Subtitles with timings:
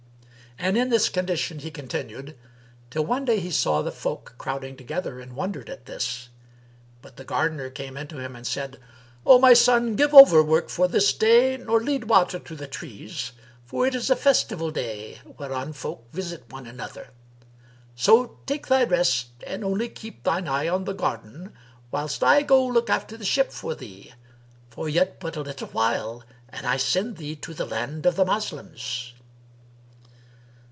[0.63, 2.37] And in this condition he continued
[2.91, 6.29] till one day he saw the folk crowding together and wondered at this;
[7.01, 8.77] but the gardener came in to him and said,
[9.25, 13.31] "O my son, give over work for this day nor lead water to the trees;
[13.65, 17.09] for it is a festival day, whereon folk visit one another.
[17.95, 21.53] So take thy rest and only keep shine eye on the garden,
[21.89, 24.13] whilst I go look after the ship for thee;
[24.69, 28.25] for yet but a little while and I send thee to the land of the
[28.25, 29.13] Moslems."